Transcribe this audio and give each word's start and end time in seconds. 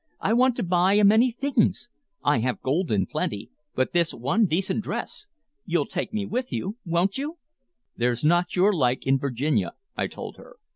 I 0.19 0.33
want 0.33 0.55
to 0.55 0.63
buy 0.63 0.93
a 0.95 1.03
many 1.03 1.29
things. 1.29 1.87
I 2.23 2.39
have 2.39 2.63
gold 2.63 2.89
in 2.91 3.05
plenty, 3.05 3.51
and 3.53 3.57
but 3.75 3.93
this 3.93 4.15
one 4.15 4.47
decent 4.47 4.83
dress. 4.83 5.27
You'll 5.63 5.85
take 5.85 6.11
me 6.11 6.25
with 6.25 6.51
you, 6.51 6.77
won't 6.83 7.19
you?" 7.19 7.37
"There's 7.97 8.25
not 8.25 8.55
your 8.55 8.73
like 8.73 9.05
in 9.05 9.19
Virginia," 9.19 9.73
I 9.95 10.07
told 10.07 10.37
her. 10.37 10.55